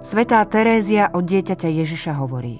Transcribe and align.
Svetá 0.00 0.40
Terézia 0.48 1.12
od 1.12 1.28
dieťaťa 1.28 1.68
Ježiša 1.68 2.16
hovorí. 2.16 2.56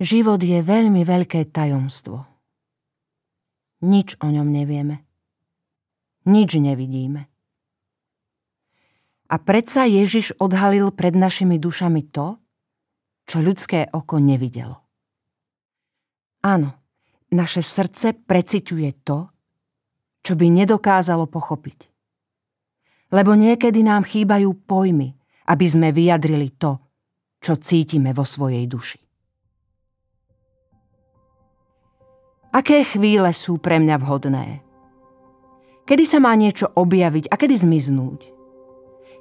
Život 0.00 0.40
je 0.40 0.64
veľmi 0.64 1.04
veľké 1.04 1.44
tajomstvo. 1.52 2.24
Nič 3.84 4.16
o 4.24 4.32
ňom 4.32 4.48
nevieme. 4.48 5.04
Nič 6.24 6.56
nevidíme. 6.56 7.28
A 9.28 9.36
predsa 9.44 9.84
Ježiš 9.84 10.40
odhalil 10.40 10.88
pred 10.88 11.12
našimi 11.12 11.60
dušami 11.60 12.08
to, 12.08 12.40
čo 13.28 13.44
ľudské 13.44 13.92
oko 13.92 14.24
nevidelo. 14.24 14.80
Áno, 16.48 16.72
naše 17.28 17.60
srdce 17.60 18.16
preciťuje 18.16 19.04
to, 19.04 19.28
čo 20.24 20.32
by 20.32 20.48
nedokázalo 20.48 21.28
pochopiť 21.28 21.91
lebo 23.12 23.36
niekedy 23.36 23.84
nám 23.84 24.08
chýbajú 24.08 24.64
pojmy, 24.64 25.12
aby 25.52 25.66
sme 25.68 25.92
vyjadrili 25.92 26.56
to, 26.56 26.80
čo 27.36 27.60
cítime 27.60 28.16
vo 28.16 28.24
svojej 28.24 28.64
duši. 28.64 28.98
Aké 32.52 32.84
chvíle 32.84 33.32
sú 33.32 33.60
pre 33.60 33.80
mňa 33.80 33.96
vhodné? 34.00 34.46
Kedy 35.88 36.04
sa 36.08 36.20
má 36.20 36.32
niečo 36.36 36.68
objaviť 36.72 37.28
a 37.28 37.34
kedy 37.36 37.54
zmiznúť? 37.56 38.20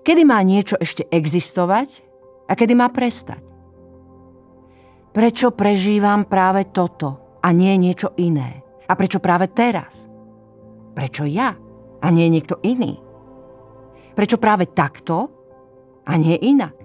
Kedy 0.04 0.24
má 0.28 0.40
niečo 0.44 0.76
ešte 0.80 1.08
existovať 1.08 2.04
a 2.48 2.54
kedy 2.56 2.74
má 2.76 2.92
prestať? 2.92 3.44
Prečo 5.12 5.52
prežívam 5.52 6.24
práve 6.24 6.72
toto 6.72 7.40
a 7.44 7.52
nie 7.52 7.76
niečo 7.76 8.16
iné? 8.16 8.64
A 8.88 8.96
prečo 8.96 9.20
práve 9.24 9.52
teraz? 9.52 10.12
Prečo 10.92 11.24
ja 11.28 11.56
a 12.04 12.08
nie 12.12 12.28
niekto 12.28 12.60
iný? 12.64 13.11
Prečo 14.12 14.36
práve 14.36 14.68
takto 14.68 15.32
a 16.04 16.14
nie 16.20 16.36
inak? 16.36 16.76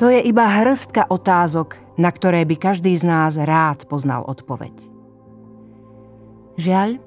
To 0.00 0.10
je 0.10 0.18
iba 0.26 0.42
hrstka 0.42 1.06
otázok, 1.06 1.78
na 2.00 2.10
ktoré 2.10 2.42
by 2.42 2.56
každý 2.58 2.90
z 2.98 3.06
nás 3.06 3.38
rád 3.38 3.86
poznal 3.86 4.26
odpoveď. 4.26 4.74
Žiaľ, 6.58 6.98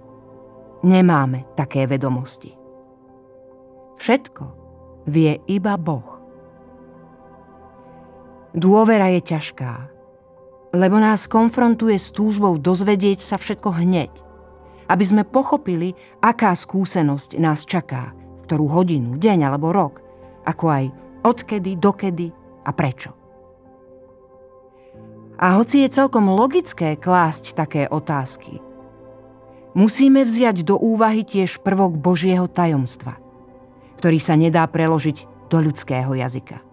nemáme 0.88 1.44
také 1.60 1.84
vedomosti. 1.84 2.56
Všetko 4.00 4.46
vie 5.10 5.44
iba 5.52 5.76
Boh. 5.76 6.24
Dôvera 8.56 9.12
je 9.12 9.22
ťažká, 9.26 9.74
lebo 10.72 10.96
nás 11.02 11.28
konfrontuje 11.28 12.00
s 12.00 12.16
túžbou 12.16 12.56
dozvedieť 12.56 13.20
sa 13.20 13.36
všetko 13.36 13.84
hneď– 13.84 14.14
aby 14.88 15.04
sme 15.04 15.24
pochopili, 15.28 15.94
aká 16.24 16.56
skúsenosť 16.56 17.38
nás 17.40 17.68
čaká, 17.68 18.16
v 18.16 18.42
ktorú 18.48 18.66
hodinu, 18.72 19.20
deň 19.20 19.40
alebo 19.48 19.76
rok, 19.76 20.00
ako 20.48 20.66
aj 20.72 20.86
odkedy, 21.28 21.76
dokedy 21.76 22.32
a 22.64 22.72
prečo. 22.72 23.12
A 25.38 25.54
hoci 25.54 25.86
je 25.86 25.94
celkom 25.94 26.34
logické 26.34 26.98
klásť 26.98 27.54
také 27.54 27.86
otázky, 27.86 28.58
musíme 29.78 30.26
vziať 30.26 30.66
do 30.66 30.82
úvahy 30.82 31.22
tiež 31.22 31.62
prvok 31.62 31.94
Božieho 32.02 32.50
tajomstva, 32.50 33.22
ktorý 34.02 34.18
sa 34.18 34.34
nedá 34.34 34.66
preložiť 34.66 35.50
do 35.52 35.62
ľudského 35.62 36.10
jazyka. 36.18 36.66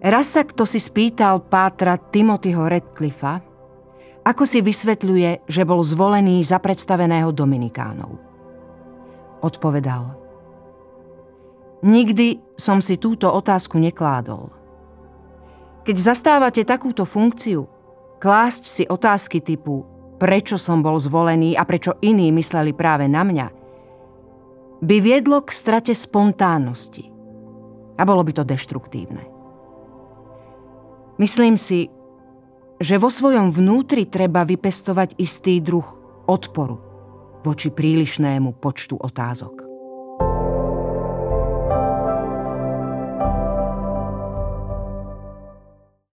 Raz 0.00 0.32
sa 0.32 0.48
kto 0.48 0.64
si 0.64 0.80
spýtal 0.80 1.44
pátra 1.44 2.00
Timothyho 2.00 2.70
Redcliffa, 2.70 3.49
ako 4.30 4.46
si 4.46 4.62
vysvetľuje, 4.62 5.50
že 5.50 5.62
bol 5.66 5.82
zvolený 5.82 6.46
za 6.46 6.62
predstaveného 6.62 7.34
Dominikánov? 7.34 8.14
Odpovedal. 9.42 10.14
Nikdy 11.82 12.54
som 12.54 12.78
si 12.78 13.00
túto 13.00 13.26
otázku 13.26 13.80
nekládol. 13.82 14.52
Keď 15.82 15.96
zastávate 15.96 16.62
takúto 16.62 17.02
funkciu, 17.02 17.66
klásť 18.20 18.62
si 18.68 18.84
otázky 18.86 19.42
typu 19.42 19.90
prečo 20.20 20.60
som 20.60 20.84
bol 20.84 21.00
zvolený 21.00 21.56
a 21.56 21.64
prečo 21.64 21.96
iní 22.04 22.28
mysleli 22.28 22.76
práve 22.76 23.08
na 23.08 23.24
mňa, 23.24 23.46
by 24.84 24.96
viedlo 25.00 25.40
k 25.40 25.48
strate 25.48 25.96
spontánnosti. 25.96 27.08
A 27.96 28.04
bolo 28.04 28.20
by 28.20 28.32
to 28.36 28.44
deštruktívne. 28.44 29.24
Myslím 31.16 31.56
si, 31.56 31.88
že 32.80 32.96
vo 32.96 33.12
svojom 33.12 33.52
vnútri 33.52 34.08
treba 34.08 34.42
vypestovať 34.42 35.20
istý 35.20 35.60
druh 35.60 35.84
odporu 36.26 36.80
voči 37.44 37.68
prílišnému 37.68 38.56
počtu 38.56 38.96
otázok. 38.96 39.69